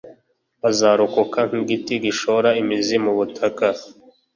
bazarokoka 0.61 1.39
nk’igiti 1.47 1.93
gishora 2.05 2.49
imizi 2.61 2.95
mu 3.03 3.11
butaka, 3.17 3.67